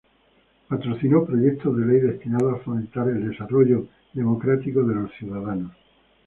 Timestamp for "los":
4.95-5.11